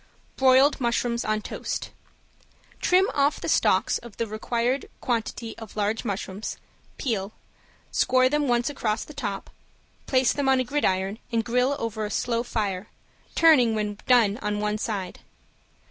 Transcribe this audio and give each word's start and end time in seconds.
~BROILED 0.35 0.81
MUSHROOMS 0.81 1.23
ON 1.23 1.43
TOAST~ 1.43 1.91
Trim 2.81 3.05
off 3.13 3.39
the 3.39 3.47
stalks 3.47 3.99
of 3.99 4.17
the 4.17 4.25
required 4.25 4.89
quantity 4.99 5.55
of 5.59 5.75
large 5.75 6.03
mushrooms, 6.03 6.57
peel, 6.97 7.33
score 7.91 8.27
them 8.27 8.47
once 8.47 8.67
across 8.67 9.03
the 9.05 9.13
top, 9.13 9.51
place 10.07 10.33
them 10.33 10.49
on 10.49 10.59
a 10.59 10.63
gridiron 10.63 11.19
and 11.31 11.45
grill 11.45 11.75
over 11.77 12.03
a 12.03 12.09
slow 12.09 12.41
fire, 12.41 12.87
turning 13.35 13.75
when 13.75 13.99
done 14.07 14.39
on 14.41 14.59
one 14.59 14.79
side. 14.79 15.19